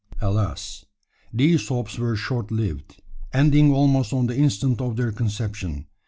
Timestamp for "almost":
3.71-4.11